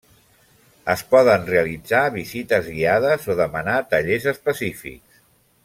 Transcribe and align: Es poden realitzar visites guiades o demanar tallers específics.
Es 0.93 1.03
poden 1.11 1.45
realitzar 1.49 2.01
visites 2.15 2.71
guiades 2.77 3.29
o 3.35 3.37
demanar 3.43 3.77
tallers 3.93 4.27
específics. 4.35 5.25